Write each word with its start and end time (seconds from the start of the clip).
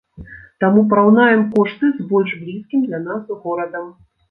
Таму 0.63 0.83
параўнаем 0.93 1.43
кошты 1.53 1.91
з 1.99 2.07
больш 2.15 2.31
блізкім 2.41 2.89
для 2.89 3.03
нас 3.07 3.33
горадам. 3.47 3.89